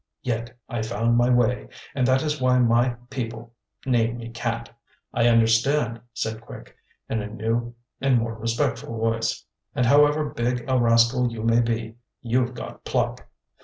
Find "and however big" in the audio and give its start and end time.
9.75-10.65